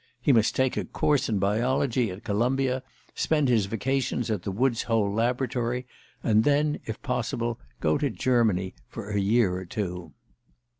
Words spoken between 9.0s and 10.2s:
a year or two.